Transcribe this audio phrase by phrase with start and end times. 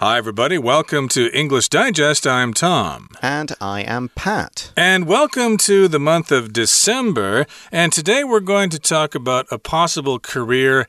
[0.00, 0.58] Hi, everybody.
[0.58, 2.24] Welcome to English Digest.
[2.24, 3.08] I'm Tom.
[3.20, 4.70] And I am Pat.
[4.76, 7.46] And welcome to the month of December.
[7.72, 10.86] And today we're going to talk about a possible career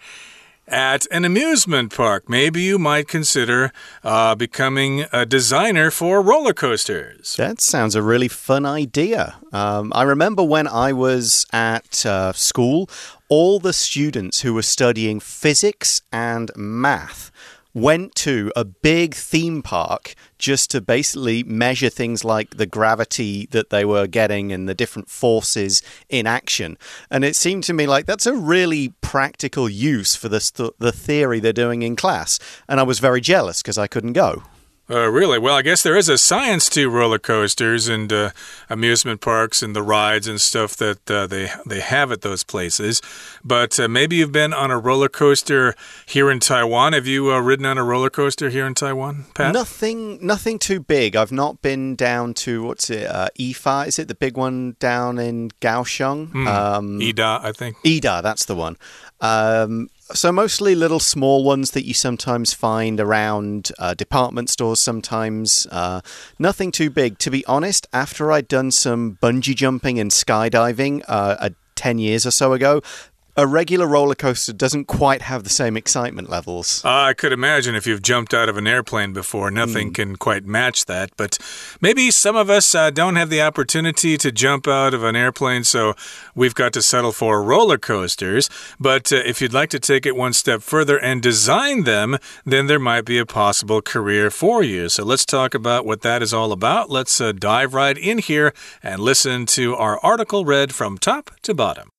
[0.67, 2.29] at an amusement park.
[2.29, 7.35] Maybe you might consider uh, becoming a designer for roller coasters.
[7.35, 9.37] That sounds a really fun idea.
[9.51, 12.87] Um, I remember when I was at uh, school,
[13.27, 17.31] all the students who were studying physics and math
[17.73, 23.69] went to a big theme park just to basically measure things like the gravity that
[23.69, 26.77] they were getting and the different forces in action.
[27.11, 30.91] And it seemed to me like that's a really practical use for the, th the
[30.91, 32.39] theory they're doing in class.
[32.67, 34.43] And I was very jealous because I couldn't go.
[34.89, 35.37] Uh, really?
[35.37, 38.31] Well, I guess there is a science to roller coasters and uh,
[38.69, 43.01] amusement parks and the rides and stuff that uh, they they have at those places.
[43.43, 45.75] But uh, maybe you've been on a roller coaster
[46.07, 46.93] here in Taiwan.
[46.93, 49.53] Have you uh, ridden on a roller coaster here in Taiwan, Pat?
[49.53, 51.15] Nothing, nothing too big.
[51.15, 53.05] I've not been down to what's it?
[53.05, 56.31] Uh, Ifa is it the big one down in Kaohsiung?
[56.31, 57.77] Mm, um, Ida, I think.
[57.85, 58.75] Ida, that's the one.
[59.21, 65.67] Um, so, mostly little small ones that you sometimes find around uh, department stores, sometimes.
[65.71, 66.01] Uh,
[66.37, 67.19] nothing too big.
[67.19, 72.31] To be honest, after I'd done some bungee jumping and skydiving uh, 10 years or
[72.31, 72.81] so ago,
[73.35, 76.83] a regular roller coaster doesn't quite have the same excitement levels.
[76.83, 79.95] Uh, I could imagine if you've jumped out of an airplane before, nothing mm.
[79.95, 81.11] can quite match that.
[81.15, 81.37] But
[81.81, 85.63] maybe some of us uh, don't have the opportunity to jump out of an airplane,
[85.63, 85.93] so
[86.35, 88.49] we've got to settle for roller coasters.
[88.79, 92.67] But uh, if you'd like to take it one step further and design them, then
[92.67, 94.89] there might be a possible career for you.
[94.89, 96.89] So let's talk about what that is all about.
[96.89, 101.53] Let's uh, dive right in here and listen to our article read from top to
[101.53, 101.91] bottom.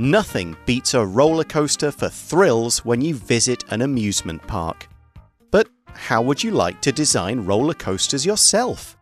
[0.00, 4.88] Nothing beats a roller coaster for thrills when you visit an amusement park.
[5.50, 8.96] But how would you like to design roller coasters yourself?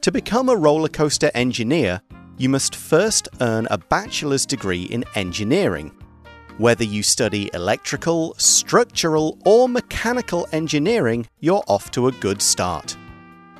[0.00, 2.00] To become a roller coaster engineer,
[2.36, 5.92] you must first earn a bachelor's degree in engineering.
[6.58, 12.96] Whether you study electrical, structural, or mechanical engineering, you're off to a good start.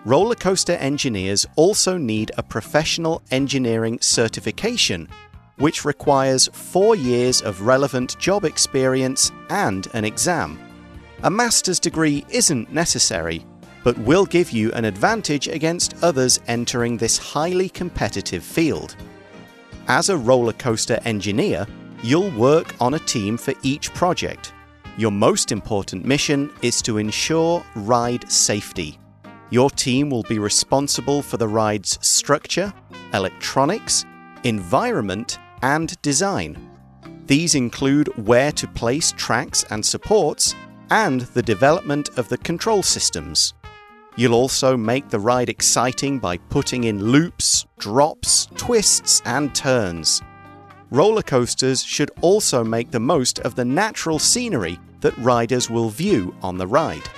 [0.05, 5.09] Roller coaster engineers also need a professional engineering certification
[5.57, 10.59] which requires four years of relevant job experience and an exam.
[11.23, 13.47] A master's degree isn't necessary,
[13.83, 18.97] but will give you an advantage against others entering this highly competitive field.
[19.87, 21.67] As a roller coaster engineer,
[22.03, 24.53] you'll work on a team for each project.
[24.97, 28.99] Your most important mission is to ensure ride safety.
[29.51, 32.73] Your team will be responsible for the ride's structure,
[33.13, 34.05] electronics,
[34.45, 36.71] environment, and design.
[37.27, 40.55] These include where to place tracks and supports
[40.91, 43.55] and the development of the control systems.
[44.15, 50.21] You'll also make the ride exciting by putting in loops, drops, twists, and turns.
[50.91, 56.37] Roller coasters should also make the most of the natural scenery that riders will view
[56.43, 57.09] on the ride.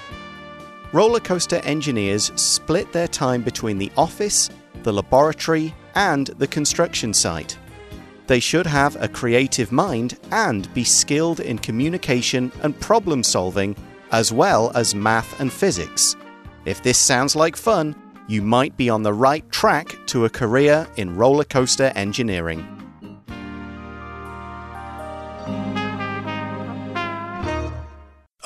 [0.92, 4.50] Roller coaster engineers split their time between the office,
[4.84, 7.58] the laboratory, and the construction site.
[8.26, 13.76] They should have a creative mind and be skilled in communication and problem solving,
[14.10, 16.16] as well as math and physics.
[16.64, 17.94] If this sounds like fun,
[18.26, 22.75] you might be on the right track to a career in roller coaster engineering.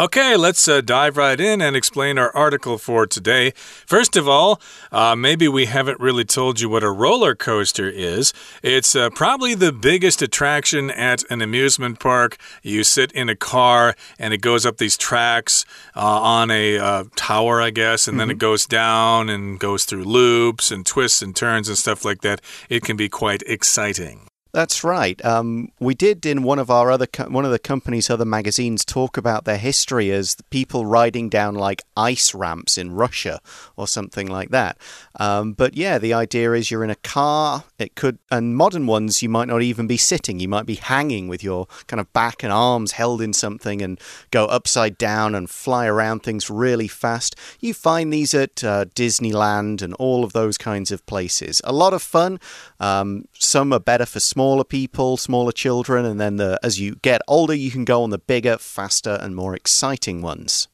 [0.01, 3.51] Okay, let's uh, dive right in and explain our article for today.
[3.85, 4.59] First of all,
[4.91, 8.33] uh, maybe we haven't really told you what a roller coaster is.
[8.63, 12.39] It's uh, probably the biggest attraction at an amusement park.
[12.63, 17.05] You sit in a car and it goes up these tracks uh, on a uh,
[17.15, 18.19] tower, I guess, and mm -hmm.
[18.21, 18.51] then it mm-hmm.
[18.53, 22.41] goes down and goes through loops and twists and turns and stuff like that.
[22.71, 24.30] It can be quite exciting.
[24.53, 25.25] That's right.
[25.25, 29.17] Um, we did in one of our other one of the company's other magazines talk
[29.17, 33.41] about their history as people riding down like ice ramps in Russia
[33.77, 34.77] or something like that.
[35.21, 37.63] Um, but yeah, the idea is you're in a car.
[37.79, 40.41] It could and modern ones you might not even be sitting.
[40.41, 44.01] You might be hanging with your kind of back and arms held in something and
[44.33, 47.37] go upside down and fly around things really fast.
[47.61, 51.61] You find these at uh, Disneyland and all of those kinds of places.
[51.63, 52.41] A lot of fun.
[52.81, 56.95] Um, some are better for small smaller people, smaller children, and then the, as you
[57.03, 60.67] get older, you can go on the bigger, faster, and more exciting ones.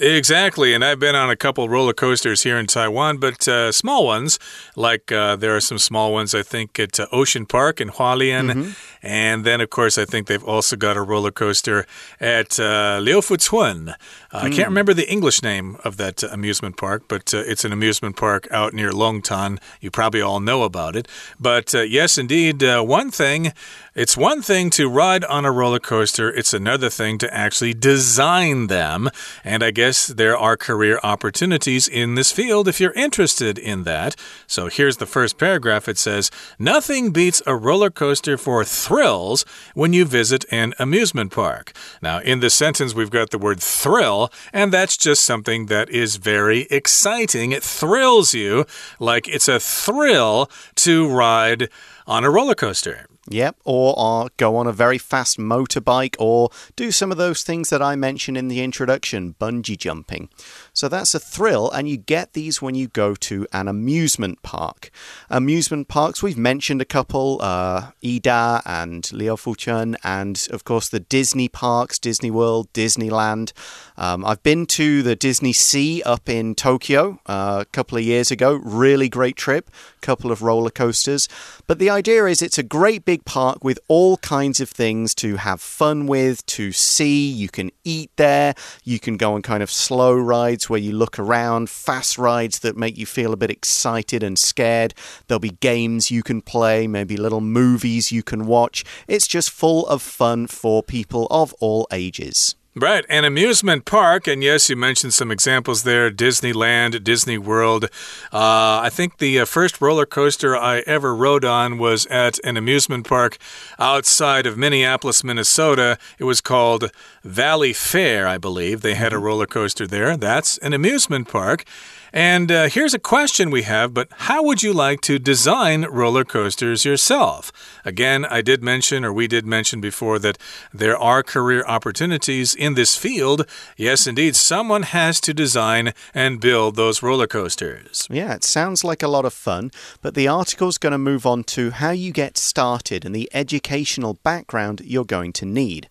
[0.00, 4.06] Exactly, and I've been on a couple roller coasters here in Taiwan, but uh, small
[4.06, 4.38] ones.
[4.74, 8.46] Like uh, there are some small ones, I think, at uh, Ocean Park in Hualien.
[8.46, 8.74] Mm -hmm.
[9.02, 11.86] And then, of course, I think they've also got a roller coaster
[12.20, 13.84] at uh, Liufucun.
[13.86, 13.94] Mm.
[14.32, 14.74] I can't hmm.
[14.74, 18.46] remember the English name of that uh, amusement park, but uh, it's an amusement park
[18.50, 19.58] out near Longtan.
[19.80, 21.08] You probably all know about it.
[21.38, 23.52] But uh, yes, indeed, uh, one thing
[23.94, 28.68] it's one thing to ride on a roller coaster, it's another thing to actually design
[28.68, 29.10] them.
[29.42, 34.16] And I guess there are career opportunities in this field if you're interested in that.
[34.46, 39.44] So here's the first paragraph it says, Nothing beats a roller coaster for thrills
[39.74, 41.72] when you visit an amusement park.
[42.00, 46.16] Now, in this sentence, we've got the word thrill, and that's just something that is
[46.16, 47.52] very exciting.
[47.52, 48.66] It thrills you
[48.98, 51.68] like it's a thrill to ride
[52.06, 53.09] on a roller coaster.
[53.30, 57.70] Yep, or, or go on a very fast motorbike or do some of those things
[57.70, 60.28] that I mentioned in the introduction, bungee jumping.
[60.72, 64.90] So that's a thrill, and you get these when you go to an amusement park.
[65.28, 71.48] Amusement parks, we've mentioned a couple uh, Ida and Liufucun, and of course the Disney
[71.48, 73.52] parks, Disney World, Disneyland.
[73.96, 78.54] Um, I've been to the DisneySea up in Tokyo uh, a couple of years ago.
[78.54, 81.28] Really great trip, A couple of roller coasters.
[81.66, 85.36] But the idea is it's a great big park with all kinds of things to
[85.36, 87.28] have fun with, to see.
[87.28, 90.92] You can eat there, you can go on kind of slow rides rides where you
[90.92, 94.94] look around, fast rides that make you feel a bit excited and scared.
[95.26, 98.84] There'll be games you can play, maybe little movies you can watch.
[99.08, 102.56] It's just full of fun for people of all ages.
[102.76, 107.86] Right, an amusement park, and yes, you mentioned some examples there Disneyland, Disney World.
[108.32, 112.56] Uh, I think the uh, first roller coaster I ever rode on was at an
[112.56, 113.38] amusement park
[113.80, 115.98] outside of Minneapolis, Minnesota.
[116.20, 116.92] It was called
[117.26, 118.82] Valleyfair, I believe.
[118.82, 119.24] They had a mm-hmm.
[119.24, 120.16] roller coaster there.
[120.16, 121.64] That's an amusement park.
[122.12, 126.24] And uh, here's a question we have, but how would you like to design roller
[126.24, 127.52] coasters yourself?
[127.84, 130.38] Again, I did mention, or we did mention before, that
[130.72, 133.46] there are career opportunities in this field.
[133.76, 138.08] Yes, indeed, someone has to design and build those roller coasters.
[138.10, 139.70] Yeah, it sounds like a lot of fun,
[140.02, 144.14] but the article's going to move on to how you get started and the educational
[144.14, 145.88] background you're going to need.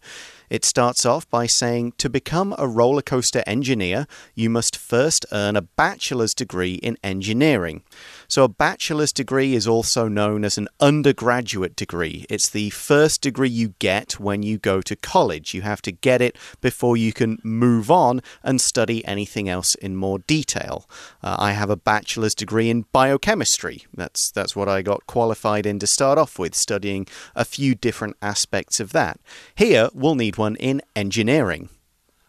[0.49, 5.55] It starts off by saying to become a roller coaster engineer, you must first earn
[5.55, 7.83] a bachelor's degree in engineering.
[8.29, 12.27] So, a bachelor's degree is also known as an undergraduate degree.
[12.29, 15.55] It's the first degree you get when you go to college.
[15.55, 19.95] You have to get it before you can move on and study anything else in
[19.95, 20.87] more detail.
[21.23, 23.87] Uh, I have a bachelor's degree in biochemistry.
[23.95, 28.15] That's, that's what I got qualified in to start off with, studying a few different
[28.21, 29.19] aspects of that.
[29.55, 31.69] Here, we'll need one in engineering.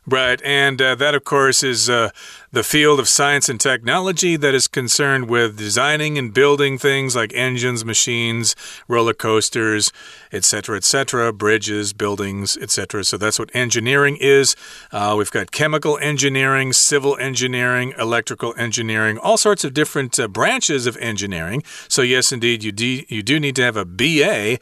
[0.06, 2.08] Right, and uh, that, of course, is uh,
[2.52, 7.32] the field of science and technology that is concerned with designing and building things like
[7.34, 8.56] engines, machines,
[8.88, 9.92] roller coasters,
[10.32, 13.04] etc., etc., bridges, buildings, etc.
[13.04, 14.56] So that's what engineering is.
[14.90, 20.86] Uh, we've got chemical engineering, civil engineering, electrical engineering, all sorts of different uh, branches
[20.86, 21.62] of engineering.
[21.88, 24.58] So yes, indeed, you do, you do need to have a BA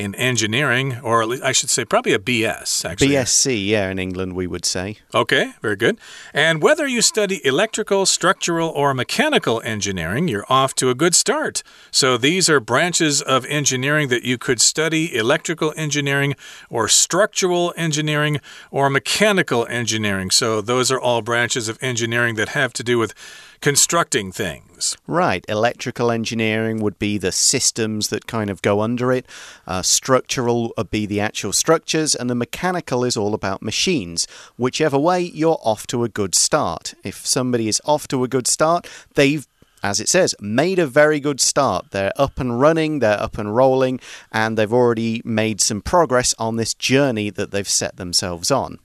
[0.00, 3.08] in engineering, or least, I should say, probably a BS, actually.
[3.08, 4.96] BSc, yeah, in England we would say.
[5.14, 5.98] Okay, very good.
[6.32, 11.62] And whether you study electrical, structural, or mechanical engineering, you're off to a good start.
[11.90, 16.34] So these are branches of engineering that you could study electrical engineering,
[16.70, 20.30] or structural engineering, or mechanical engineering.
[20.30, 23.12] So those are all branches of engineering that have to do with
[23.60, 24.96] constructing things.
[25.06, 25.44] Right.
[25.48, 29.26] Electrical engineering would be the systems that kind of go under it,
[29.66, 34.26] uh, structural would be the actual structures, and the mechanical is all about machines.
[34.56, 36.94] Whichever way, you're off to a good start.
[37.04, 39.46] If somebody is off to a good start, they've
[39.82, 41.90] as it says, made a very good start.
[41.90, 43.98] They're up and running, they're up and rolling,
[44.30, 48.78] and they've already made some progress on this journey that they've set themselves on.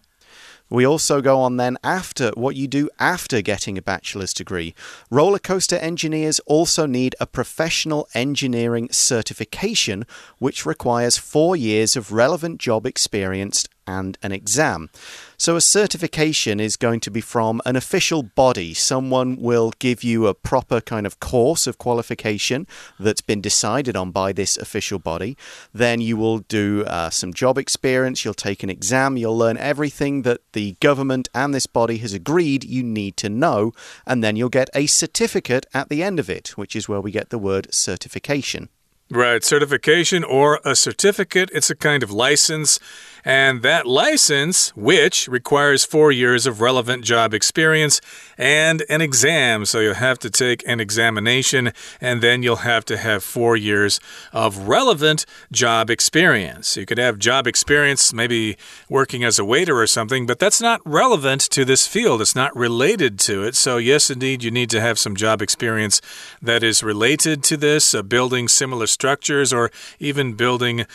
[0.70, 4.74] We also go on then after what you do after getting a bachelor's degree.
[5.12, 10.06] Roller coaster engineers also need a professional engineering certification,
[10.40, 14.90] which requires four years of relevant job experience and an exam.
[15.38, 18.74] So, a certification is going to be from an official body.
[18.74, 22.68] Someone will give you a proper kind of course of qualification
[23.00, 25.38] that's been decided on by this official body.
[25.74, 30.22] Then you will do uh, some job experience, you'll take an exam, you'll learn everything
[30.24, 33.74] that the government and this body has agreed you need to know,
[34.06, 37.12] and then you'll get a certificate at the end of it, which is where we
[37.12, 38.70] get the word certification.
[39.12, 41.52] Right, certification or a certificate.
[41.54, 42.80] It's a kind of license
[43.28, 48.00] And that license, which requires four years of relevant job experience
[48.38, 49.66] and an exam.
[49.66, 54.00] So you'll have to take an examination and then you'll have to have four years
[54.32, 56.78] of relevant job experience.
[56.78, 58.58] You could have job experience, maybe
[58.90, 62.22] working as a waiter or something, but that's not relevant to this field.
[62.22, 63.56] It's not related to it.
[63.56, 66.00] So, yes, indeed, you need to have some job experience
[66.44, 70.86] that is related to this, uh, building similar structures or even building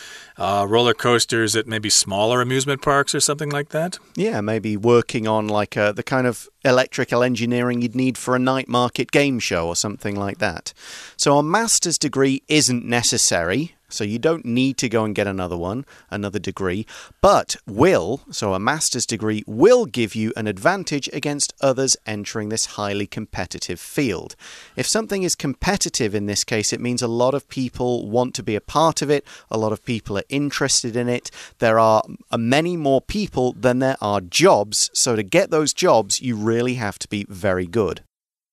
[0.40, 3.98] uh, roller coasters at maybe smaller amusement parks or something like that?
[4.16, 8.38] Yeah, maybe working on like uh, the kind of electrical engineering you'd need for a
[8.38, 10.72] night market game show or something like that.
[11.16, 15.56] So a master's degree isn't necessary so you don't need to go and get another
[15.56, 16.86] one, another degree,
[17.20, 22.66] but will, so a master's degree, will give you an advantage against others entering this
[22.66, 24.36] highly competitive field.
[24.76, 28.42] If something is competitive in this case, it means a lot of people want to
[28.42, 31.30] be a part of it, a lot of people are interested in it.
[31.58, 32.02] There are
[32.36, 36.98] many more people than there are jobs, so to get those jobs, you really have
[37.00, 38.02] to be very good.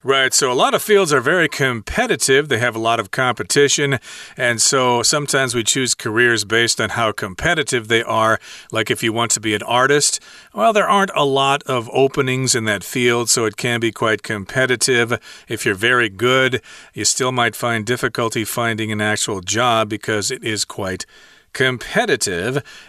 [0.08, 2.48] Right, so a lot of fields are very competitive.
[2.48, 4.00] They have a lot of competition.
[4.38, 8.40] And so sometimes we choose careers based on how competitive they are.
[8.72, 10.22] Like if you want to be an artist,
[10.54, 14.24] well, there aren't a lot of openings in that field, so it can be quite
[14.24, 15.20] competitive.
[15.50, 16.62] If you're very good,
[16.94, 21.37] you still might find difficulty finding an actual job because it is quite competitive.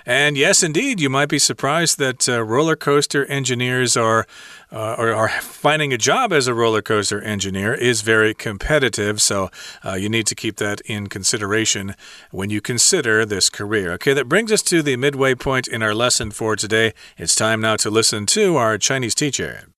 [0.04, 4.26] And yes, indeed, you might be surprised that uh, roller coaster engineers are,
[4.70, 9.22] uh, or are finding a job as a roller coaster engineer is very competitive.
[9.22, 9.50] So
[9.84, 11.94] uh, you need to keep that in consideration
[12.30, 13.92] when you consider this career.
[13.92, 16.92] Okay, that brings us to the midway point in our lesson for today.
[17.16, 19.68] It's time now to listen to our Chinese teacher.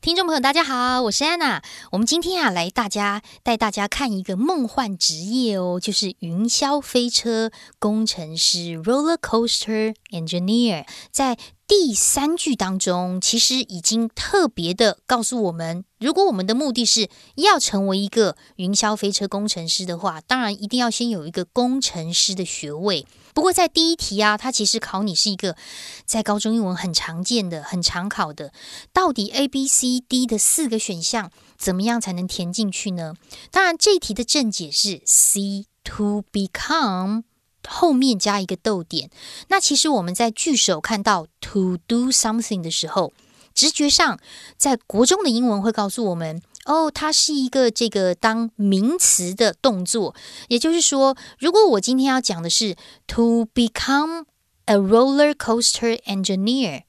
[0.00, 1.60] 听众朋友，大家好，我是安娜。
[1.90, 7.50] 我们今天啊，来大家带大家看一个梦幻职业哦，就是云霄飞车
[7.80, 10.86] 工程师 （Roller Coaster Engineer）。
[11.10, 11.36] 在
[11.66, 23.04] 第三句当中，其实已经特别的告诉我们，如果我们的目的是要成为一个云霄飞车工程师的话，当然一定要先有一个工程师的学位。
[23.34, 25.56] 不过在第一题啊，它其实考你是一个
[26.04, 28.52] 在高中英文很常见的、很常考的，
[28.92, 33.14] 到底 A、B、C、D 的四个选项怎么样才能填进去呢？
[33.50, 37.24] 当然，这一题的正解是 C to become。
[37.70, 39.10] 后面加一个逗点。
[39.48, 43.12] 那其实我们在句首看到 to do something 的时候，
[43.52, 44.18] 直觉上
[44.56, 50.14] 在国中的英文会告诉我们，哦，它是一个这个当名词的动作。
[50.48, 54.26] 也就是说，如果我今天要讲的是 to become
[54.66, 56.82] a roller coaster engineer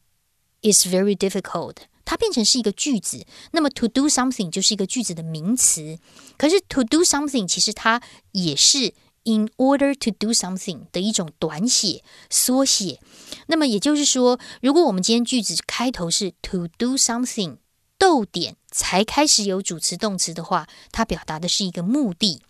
[0.62, 5.98] is very difficult，它变成是一个句子，那么 to do something 就是一个句子的名词。
[6.38, 8.02] 可是 to do something 其实它
[8.34, 8.94] 也是。
[9.26, 13.00] In order to do something 的一种短写缩写，
[13.48, 17.58] 那么也就是说，如果我们今天句子开头是 to do something，
[18.00, 22.42] 逗点才开始有主词动词的话，它表达的是一个目的。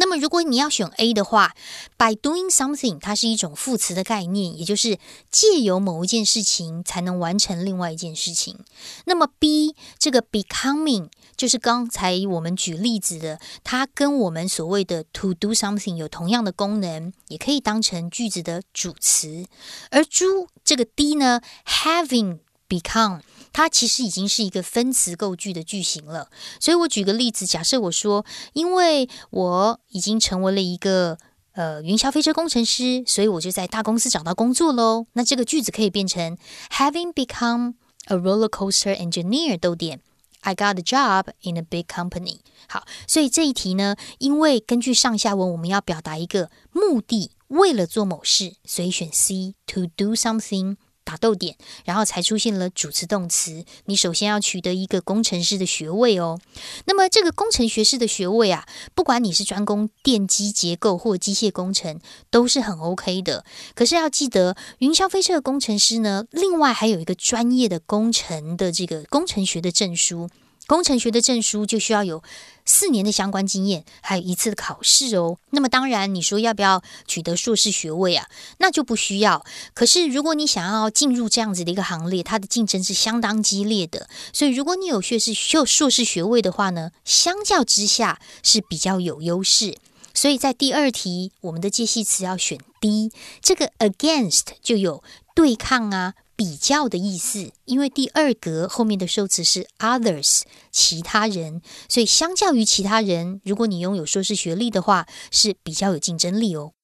[0.00, 1.56] 那么，如果你要选 A 的话
[1.96, 4.96] ，by doing something，它是一种副词的概念，也就是
[5.28, 8.60] 借由某一件事情才能完成另外一件事情。
[9.06, 19.46] 那么 B 这个 becoming，就是刚才我们举例子的，它跟我们所谓的 to do something 有同样的功能，也可以当成句子的主词。
[19.90, 23.22] 而猪这个 D 呢，having become。
[23.52, 26.28] 它其实已经是一个分词构句的句型了，
[26.60, 31.18] 所以我举个例子，假设我说，因为我已经成为了一个
[31.52, 35.06] 呃云霄飞车工程师，所以我就在大公司找到工作喽。
[35.14, 36.36] 那这个句子可以变成
[36.70, 37.74] Having become
[38.06, 40.00] a roller coaster engineer，逗点
[40.40, 42.38] ，I got a job in a big company。
[42.68, 50.76] 好，所以这一题呢，因为根据上下文，我们要表达一个目的，为了做某事，所以选 C to do something。
[51.08, 53.64] 打斗点，然后才出现了主词动词。
[53.86, 56.38] 你首先要取得一个工程师的学位哦。
[56.84, 61.98] 那么这个工程学士的学位啊，不管你是专攻电机结构或机械工程，
[62.28, 63.42] 都是很 OK 的。
[63.74, 70.28] 可是要记得，云霄飞车的工程师呢，另外还有一个专业的工程的这个工程学的证书。
[70.68, 72.22] 工程学的证书就需要有
[72.66, 75.38] 四年的相关经验，还有一次的考试哦。
[75.48, 78.28] 那么当然，你说要不要取得硕士学位啊？
[78.58, 79.46] 那就不需要。
[79.72, 84.10] 可是如果你想要进入这样子的一个行列，它的竞争是相当激烈的。
[84.34, 89.78] 所以如果你有学士修硕士学位的话呢，相较之下是比较有优势。
[90.12, 93.10] 所以在第二题，我们的介系词要选 D，
[93.40, 95.02] 这个 against 就有
[95.34, 96.12] 对抗啊。
[96.38, 106.74] 比较的意思，因为第二格后面的受词是 others，其他人，所以相较于其他人，如果你拥有硕士学历的话，是比较有竞争力哦。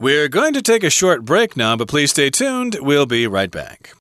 [0.00, 2.80] We're going to take a short break now, but please stay tuned.
[2.80, 3.92] We'll be right back.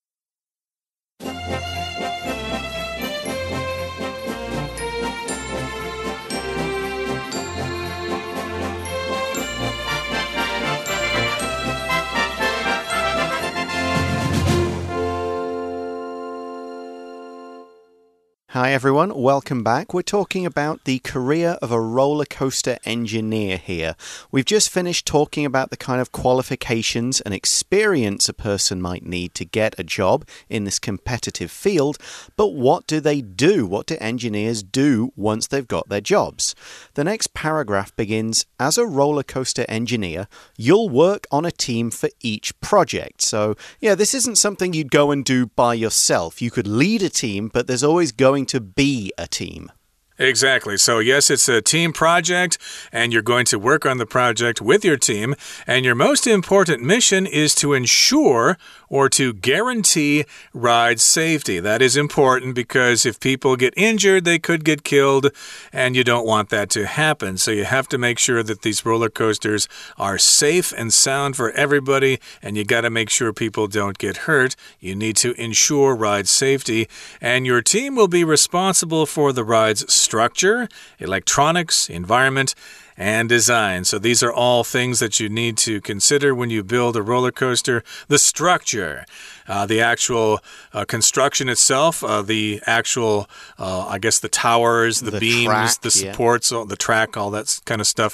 [18.57, 19.93] Hi everyone, welcome back.
[19.93, 23.95] We're talking about the career of a roller coaster engineer here.
[24.31, 29.35] We've just finished talking about the kind of qualifications and experience a person might need
[29.35, 31.99] to get a job in this competitive field,
[32.35, 33.67] but what do they do?
[33.67, 36.55] What do engineers do once they've got their jobs?
[36.95, 42.09] The next paragraph begins As a roller coaster engineer, you'll work on a team for
[42.21, 43.21] each project.
[43.21, 46.41] So, yeah, this isn't something you'd go and do by yourself.
[46.41, 49.71] You could lead a team, but there's always going to be a team.
[50.19, 50.77] Exactly.
[50.77, 52.57] So, yes, it's a team project,
[52.91, 55.35] and you're going to work on the project with your team.
[55.67, 58.57] And your most important mission is to ensure
[58.89, 61.59] or to guarantee ride safety.
[61.59, 65.29] That is important because if people get injured, they could get killed,
[65.71, 67.37] and you don't want that to happen.
[67.37, 69.67] So, you have to make sure that these roller coasters
[69.99, 74.17] are safe and sound for everybody, and you got to make sure people don't get
[74.17, 74.55] hurt.
[74.79, 76.87] You need to ensure ride safety,
[77.21, 80.67] and your team will be responsible for the ride's structure,
[80.99, 82.55] electronics, environment,
[82.97, 83.85] and design.
[83.85, 87.31] So these are all things that you need to consider when you build a roller
[87.31, 87.83] coaster.
[88.07, 89.05] The structure,
[89.47, 90.39] uh, the actual
[90.73, 93.15] uh, construction itself, uh, the actual,
[93.59, 96.11] uh, I guess, the towers, the, The beams, track, the yeah.
[96.11, 98.13] supports, all, the track, all that kind of stuff.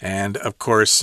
[0.00, 1.02] And of course,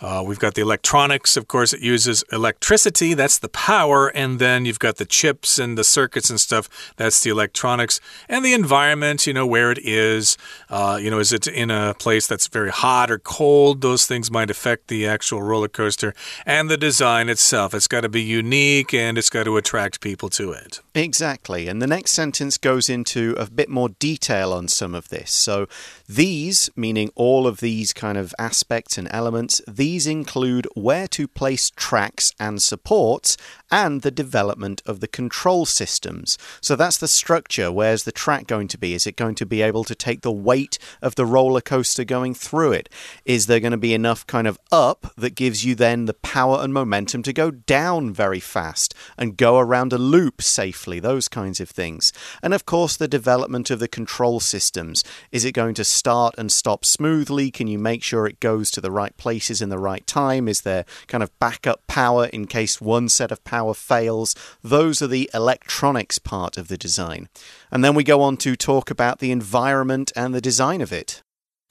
[0.00, 1.36] uh, we've got the electronics.
[1.36, 3.14] Of course, it uses electricity.
[3.14, 4.08] That's the power.
[4.08, 6.92] And then you've got the chips and the circuits and stuff.
[6.96, 8.00] That's the electronics.
[8.28, 10.38] And the environment, you know, where it is.
[10.68, 13.82] Uh, you know, is it in a place that's very hot or cold?
[13.82, 16.14] Those things might affect the actual roller coaster.
[16.46, 17.74] And the design itself.
[17.74, 20.80] It's got to be unique and it's got to attract people to it.
[20.94, 21.68] Exactly.
[21.68, 25.30] And the next sentence goes into a bit more detail on some of this.
[25.30, 25.68] So,
[26.08, 31.70] these, meaning all of these kind of aspects and elements, these include where to place
[31.70, 33.36] tracks and supports
[33.70, 36.38] and the development of the control systems.
[36.60, 37.70] So, that's the structure.
[37.70, 38.94] Where's the track going to be?
[38.94, 42.34] Is it going to be able to take the weight of the roller coaster going
[42.34, 42.88] through it?
[43.24, 46.58] Is there going to be enough kind of up that gives you then the power
[46.60, 51.00] and momentum to go down very fast and go around a loop safely?
[51.00, 52.12] Those kinds of things.
[52.42, 55.04] And of course, the development of the control systems.
[55.30, 57.50] Is it going to start and stop smoothly?
[57.50, 60.48] Can you make sure it goes to the right places in the right time?
[60.48, 64.34] Is there kind of backup power in case one set of power fails?
[64.62, 67.28] Those are the electronics part of the design.
[67.70, 71.22] And then we go on to talk about the environment and the design of it.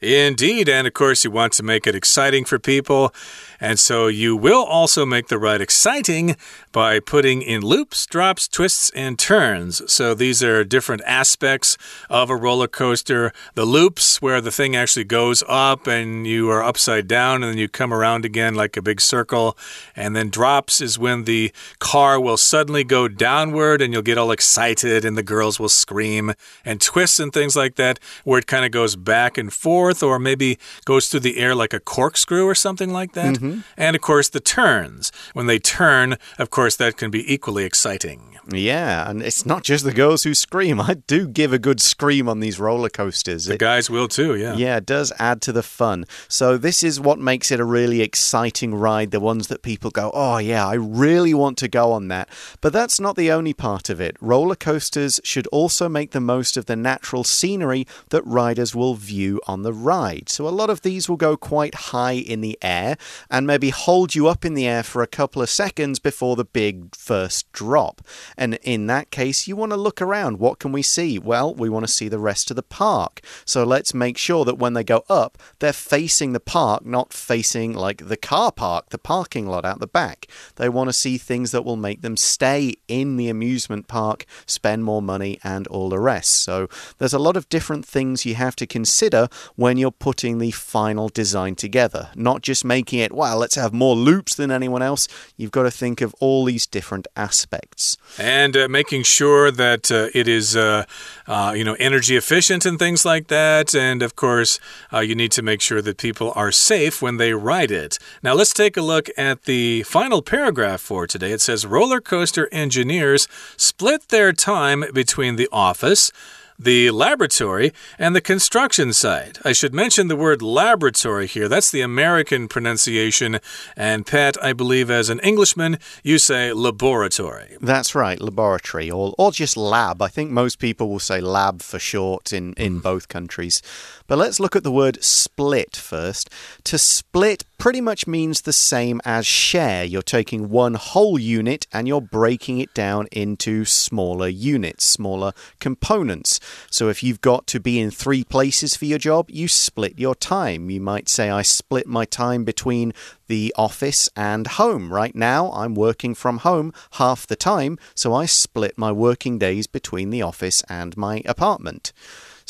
[0.02, 3.14] Indeed, and of course, you want to make it exciting for people.
[3.60, 6.38] And so you will also make the ride exciting
[6.72, 9.92] by putting in loops, drops, twists, and turns.
[9.92, 11.78] So these are different aspects
[12.10, 13.34] of a roller coaster.
[13.56, 17.58] The loops, where the thing actually goes up and you are upside down and then
[17.58, 19.58] you come around again like a big circle.
[19.98, 24.32] And then drops is when the car will suddenly go downward and you'll get all
[24.32, 26.34] excited and the girls will scream.
[26.64, 30.20] And twists and things like that, where it kind of goes back and forth or
[30.20, 33.36] maybe goes through the air like a corkscrew or something like that.
[33.36, 33.60] Mm-hmm.
[33.78, 35.12] And of course, the turns.
[35.34, 38.38] When they turn, of course, that can be equally exciting.
[38.52, 40.82] Yeah, and it's not just the girls who scream.
[40.82, 43.46] I do give a good scream on these roller coasters.
[43.46, 44.56] The It- guys will too, yeah.
[44.56, 46.06] Yeah, it does add to the fun.
[46.28, 49.12] So, this is what makes it a really exciting ride.
[49.12, 52.28] The ones that people go, oh, yeah, I really want to go on that.
[52.60, 54.18] But that's not the only part of it.
[54.20, 59.40] Roller coasters should also make the most of the natural scenery that riders will view
[59.48, 60.30] on the ride.
[60.30, 62.98] So, a lot of these will go quite high in the air
[63.30, 66.46] and maybe hold you up in the air for a couple of seconds before the
[66.46, 68.02] big first drop.
[68.38, 70.40] And in that case, you want to look around.
[70.40, 71.20] What can we see?
[71.20, 73.22] Well, we want to see the rest of the park.
[73.46, 77.74] So let's make sure that when they go up, they're facing the park, not facing
[77.74, 80.28] like the car park, the parking lot out the back.
[80.56, 84.84] They want to see things that will make them stay in the amusement park, spend
[84.84, 86.32] more money, and all the rest.
[86.44, 90.52] So there's a lot of different things you have to consider when you're putting the
[90.52, 92.10] final design together.
[92.16, 95.08] Not just making it, well, let's have more loops than anyone else.
[95.38, 97.98] You've got to think of all these different aspects.
[98.18, 100.86] And uh, making sure that uh, it is, uh,
[101.28, 103.76] uh, you know, energy efficient and things like that.
[103.76, 104.60] And of course,
[104.94, 108.00] uh, you need to make sure that people are safe when they ride it.
[108.24, 111.32] Now, let's take a look at the final paragraph for today.
[111.32, 113.28] It says roller coaster engineers
[113.58, 116.12] split their time between the office,
[116.60, 119.40] the laboratory, and the construction site.
[119.46, 121.48] I should mention the word laboratory here.
[121.48, 123.40] That's the American pronunciation.
[123.78, 127.58] And Pat, I believe, as an Englishman, you say laboratory.
[127.62, 130.02] That's right, laboratory, or, or just lab.
[130.02, 132.84] I think most people will say lab for short in, in mm.
[132.84, 133.62] both countries.
[134.08, 136.30] But let's look at the word split first.
[136.66, 139.84] To split pretty much means the same as share.
[139.84, 146.40] You're taking one whole unit and you're breaking it down into smaller units, smaller components.
[146.72, 150.16] So if you've got to be in three places for your job, you split your
[150.16, 150.70] time.
[150.70, 152.94] You might say, I split my time between
[153.28, 154.94] the office and home.
[154.94, 159.68] Right now, I'm working from home half the time, so I split my working days
[159.68, 161.92] between the office and my apartment.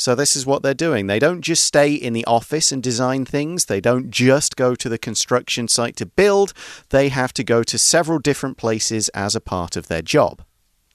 [0.00, 1.08] So, this is what they're doing.
[1.08, 4.88] They don't just stay in the office and design things, they don't just go to
[4.88, 6.54] the construction site to build,
[6.88, 10.42] they have to go to several different places as a part of their job.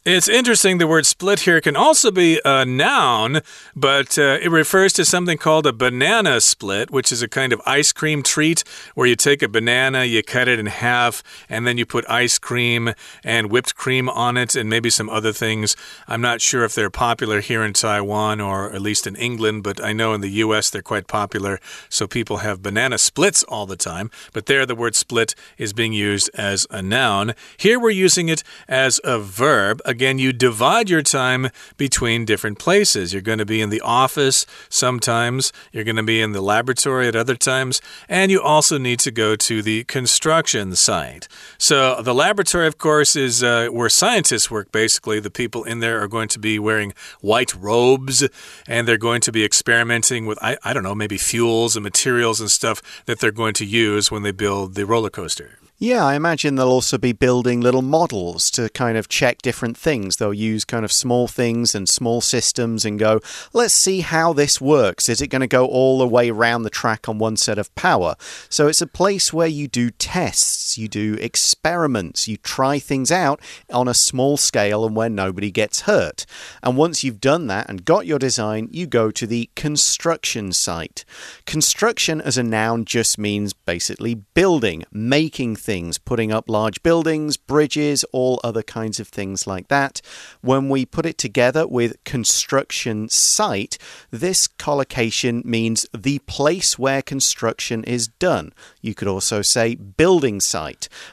[0.08, 3.42] It's interesting the word split here can also be a noun,
[3.76, 7.60] but uh, it refers to something called a banana split, which is a kind of
[7.66, 8.64] ice cream treat
[8.94, 12.38] where you take a banana, you cut it in half, and then you put ice
[12.38, 15.76] cream and whipped cream on it and maybe some other things.
[16.08, 19.84] I'm not sure if they're popular here in Taiwan or at least in England, but
[19.84, 21.60] I know in the US they're quite popular.
[21.90, 25.94] So people have banana splits all the time, but there the word split is being
[25.94, 27.34] used as a noun.
[27.58, 33.14] Here we're using it as a verb again, you divide your time between different places.
[33.14, 37.08] You're going to be in the office sometimes, you're going to be in the laboratory
[37.08, 41.30] at other times, and you also need to go to the construction site.
[41.58, 45.22] So, the laboratory, of course, is uh, where scientists work, basically.
[45.22, 48.28] The people in there are going to be wearing white robes
[48.68, 52.42] and they're going to be experimenting with, I, I don't know, maybe fuels and materials
[52.42, 55.58] and stuff that they're going to use when they build the roller coaster.
[55.86, 60.18] Yeah, I imagine they'll also be building little models to kind of check different things.
[60.18, 63.20] They'll use kind of small things and small systems and go,
[63.54, 65.08] let's see how this works.
[65.10, 67.74] Is it going to go all the way around the track on one set of
[67.76, 68.16] power?
[68.50, 73.40] So it's a place where you do tests, you do experiments, you try things out
[73.72, 76.26] on a small scale and where nobody gets hurt.
[76.62, 81.06] And once you've done that and got your design, you go to the construction site.
[81.46, 88.04] Construction as a noun just means basically building, making things, putting up large buildings, bridges,
[88.12, 90.02] all other kinds of things like that.
[90.42, 93.78] When we put it together with construction site,
[94.12, 98.54] this collocation means the place where construction is done.
[98.82, 100.65] You could also say building site.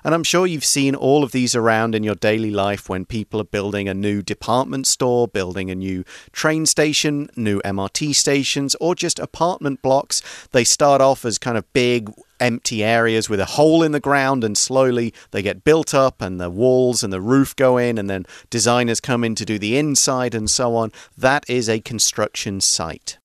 [0.05, 3.41] And I'm sure you've seen all of these around in your daily life when people
[3.41, 8.95] are building a new department store, building a new train station, new MRT stations, or
[8.95, 10.23] just apartment blocks.
[10.53, 14.43] They start off as kind of big empty areas with a hole in the ground,
[14.43, 18.11] and slowly they get built up, and the walls and the roof go in, and
[18.11, 20.91] then designers come in to do the inside and so on.
[21.17, 23.19] That is a construction site.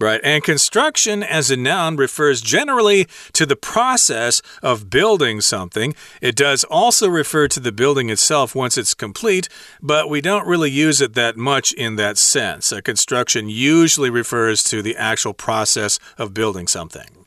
[0.00, 5.94] Right, and construction as a noun refers generally to the process of building something.
[6.20, 9.48] It does also refer to the building itself once it's complete,
[9.80, 12.72] but we don't really use it that much in that sense.
[12.72, 17.23] A construction usually refers to the actual process of building something.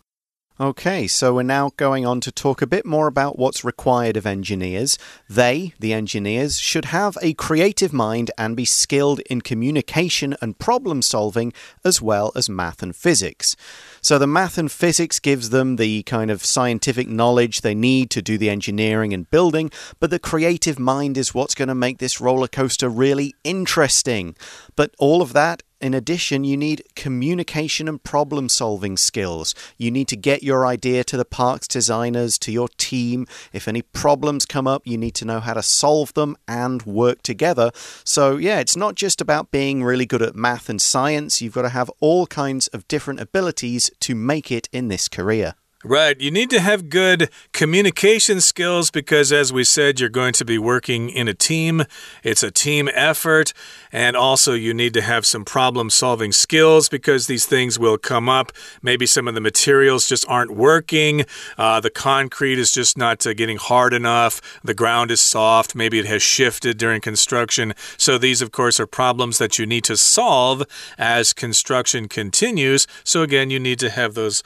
[0.59, 4.25] Okay, so we're now going on to talk a bit more about what's required of
[4.25, 4.97] engineers.
[5.29, 11.03] They, the engineers, should have a creative mind and be skilled in communication and problem
[11.03, 11.53] solving
[11.85, 13.55] as well as math and physics.
[14.01, 18.23] So the math and physics gives them the kind of scientific knowledge they need to
[18.23, 22.19] do the engineering and building, but the creative mind is what's going to make this
[22.19, 24.35] roller coaster really interesting.
[24.75, 29.53] But all of that in addition, you need communication and problem solving skills.
[29.77, 33.27] You need to get your idea to the park's designers, to your team.
[33.53, 37.21] If any problems come up, you need to know how to solve them and work
[37.21, 37.71] together.
[38.03, 41.41] So, yeah, it's not just about being really good at math and science.
[41.41, 45.53] You've got to have all kinds of different abilities to make it in this career.
[45.83, 46.19] Right.
[46.19, 50.57] You need to have good communication skills because, as we said, you're going to be
[50.57, 51.83] working in a team.
[52.23, 53.53] It's a team effort.
[53.91, 58.27] And also, you need to have some problem solving skills because these things will come
[58.27, 58.51] up.
[58.81, 61.25] Maybe some of the materials just aren't working.
[61.59, 64.41] Uh, the concrete is just not uh, getting hard enough.
[64.63, 65.75] The ground is soft.
[65.75, 67.75] Maybe it has shifted during construction.
[67.97, 70.63] So, these, of course, are problems that you need to solve
[70.97, 72.87] as construction continues.
[73.03, 74.41] So, again, you need to have those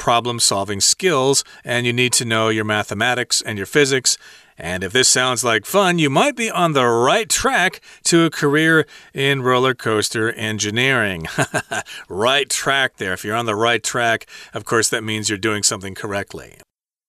[0.00, 4.16] problem solving skills, and you need to know your mathematics and your physics.
[4.56, 8.30] And if this sounds like fun, you might be on the right track to a
[8.30, 11.26] career in roller coaster engineering.
[12.08, 13.12] right track there.
[13.12, 16.56] If you're on the right track, of course, that means you're doing something correctly.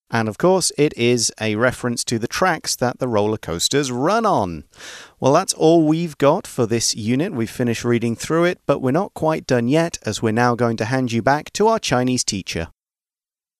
[0.09, 4.25] And of course, it is a reference to the tracks that the roller coasters run
[4.25, 4.65] on.
[5.21, 7.31] Well, that's all we've got for this unit.
[7.31, 10.75] We've finished reading through it, but we're not quite done yet, as we're now going
[10.77, 12.67] to hand you back to our Chinese teacher.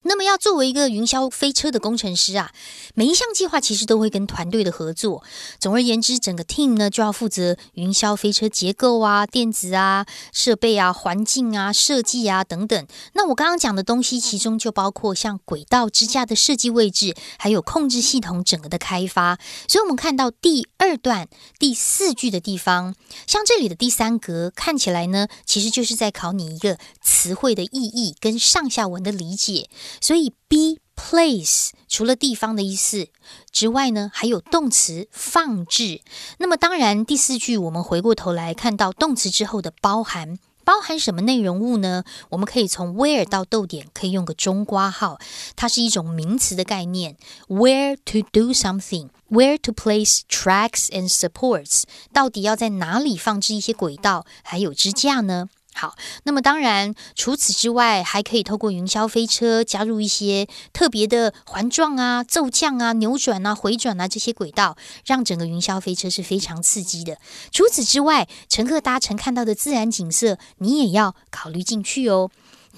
[0.03, 2.51] 那么，要作为一个云霄飞车的工程师啊，
[2.95, 5.23] 每一项计划其实都会跟团队的合作。
[5.59, 12.87] 总而言之，整个 team 呢就要负责云霄飞车结构啊、电子啊、设备啊、环境啊、设计啊等等。
[13.13, 19.37] 那我刚刚讲的东西，其中就包括像轨道支架的设计位置，还有控制系统整个的开发。
[19.67, 21.27] 所以，我们看到第二段
[21.59, 22.95] 第四句的地方，
[23.27, 29.69] 像这里的第三格，看起来呢，其实就是在考你一个词汇的意义跟上下文的理解。
[29.99, 33.07] 所以，be place 除了地方的意思
[33.51, 36.01] 之外呢，还有动词放置。
[36.37, 42.03] 那么，当然第四句我们回过头来看到动词之后的包含，包含什么内容物呢？
[42.29, 45.19] 我们可以从 where 到逗点，可以用个中括号，
[45.55, 47.17] 它是一种名词的概念。
[47.47, 55.49] Where to do something，where to place tracks and supports，到底要在哪里放置一些轨道还有支架呢？
[55.73, 67.17] 好，那么当然，除此之外，还可以透过云霄飞车加入一些特别的环状啊、骤降啊、扭转啊、回转啊这些轨道，让整个云霄飞车是非常刺激的。
[67.51, 72.29] 除此之外，乘客搭乘看到的自然景色，你也要考虑进去哦。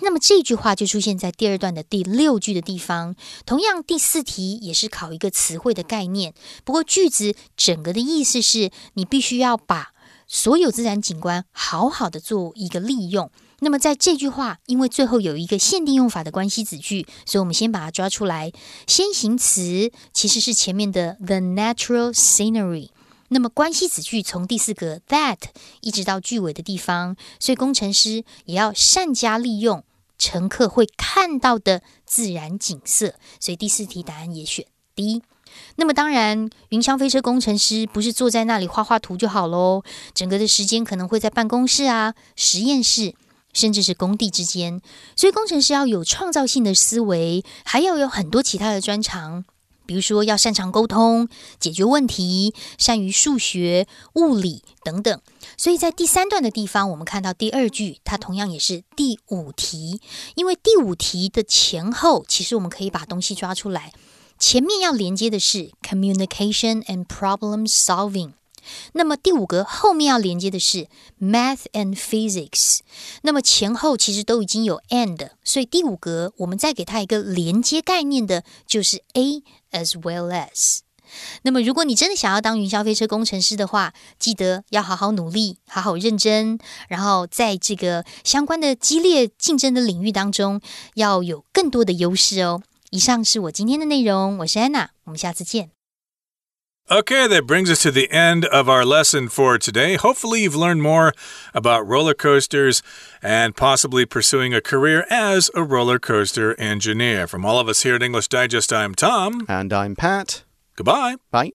[0.02, 3.16] 那么这句话就出现在第二段的第六句的地方。
[3.46, 9.93] 同样，第四题也是考一个词汇的概念，不过句子整个的意思是你必须要把。
[10.34, 13.30] 所有自然景观好好的做一个利用。
[13.60, 18.52] 那么在这句话，因为最后有一个限定用法的关系子句，所以我们先把它抓出来。
[18.88, 22.90] 先行词其实是前面的 the natural scenery。
[23.28, 25.38] 那么关系子句从第四个 that
[25.82, 29.84] 一直到句尾的地方，所以工程师也要善加利用
[30.18, 33.14] 乘客会看到的自然景色。
[33.40, 34.66] 所以第四题答案也选
[34.96, 35.22] D。
[35.76, 43.14] 那么当然，云霄飞车工程师不是坐在那里画画图就好喽，整个的时间可能会在办公室啊、实验室，
[43.54, 44.82] 甚至是工地之间。
[45.16, 49.44] 所以工程师要有创造性的思维，还要有很多其他的专长，
[49.86, 51.28] 比如说要擅长沟通、
[51.60, 55.20] 解决问题，善于数学、物理等等。
[55.58, 60.02] 所以在第三段的地方，我们看到第二句，它同样也是第五题，
[60.36, 63.92] 因为第五题的前后，其实我们可以把东西抓出来。
[64.46, 68.34] 前面要连接的是 communication and problem solving，
[68.92, 72.80] 那么第五格后面要连接的是 math and physics，
[73.22, 80.80] 那么前后其实都已经有 and，所以第五格我们再给它一个连接概念的，就是 a as well as。
[81.44, 90.60] 那么如果你真的想要当云霄飞车工程师的话，记得要好好努力，好好认真，然后在这个相关的激烈竞争的领域当中，
[90.96, 92.62] 要有更多的优势哦。
[92.93, 95.71] 以上是我今天的内容，我是安娜，我们下次见。
[96.91, 99.99] Okay, that brings us to the end of our lesson for today.
[99.99, 101.13] Hopefully, you've learned more
[101.53, 102.81] about roller coasters
[103.21, 107.27] and possibly pursuing a career as a roller coaster engineer.
[107.27, 109.45] From all of us here at English Digest, I'm Tom.
[109.49, 110.45] And I'm Pat.
[110.77, 111.17] Goodbye.
[111.31, 111.53] Bye.